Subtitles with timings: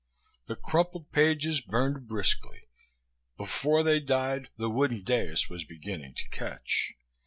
[0.47, 2.61] The crumpled pages burned briskly.
[3.37, 6.95] Before they died the wooden dais was beginning to catch.